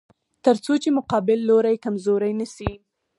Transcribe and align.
تر 0.45 0.55
څو 0.63 0.73
چې 0.83 0.89
مقابل 0.97 1.39
لوری 1.49 1.75
کمزوری 1.85 2.33
نشي. 2.39 2.71